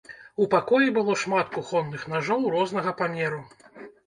У 0.43 0.45
пакоі 0.53 0.87
было 0.95 1.17
шмат 1.23 1.51
кухонных 1.57 2.07
нажоў 2.15 2.49
рознага 2.57 2.97
памеру. 3.05 3.41